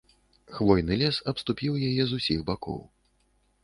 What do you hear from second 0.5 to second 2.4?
Хвойны лес абступіў яе з усіх